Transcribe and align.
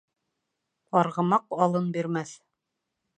Арғымаҡ 1.01 1.53
алын 1.67 1.93
бирмәҫ. 1.99 2.33